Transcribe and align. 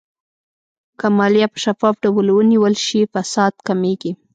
که 0.99 1.07
مالیه 1.17 1.47
په 1.53 1.57
شفاف 1.65 1.95
ډول 2.03 2.27
ونیول 2.31 2.75
شي، 2.85 3.01
فساد 3.13 3.53
کمېږي. 3.67 4.11